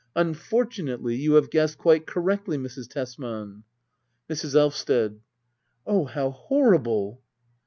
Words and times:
]Unfortu 0.15 0.83
nately 0.83 1.15
you 1.15 1.33
have 1.35 1.51
guessed 1.51 1.77
quite 1.77 2.07
correctly, 2.07 2.57
Mrs. 2.57 2.89
Tesman. 2.89 3.61
Mrs, 4.27 4.55
Elvsted. 4.55 5.19
Oh, 5.85 6.05
how 6.05 6.31
horrible 6.31 7.21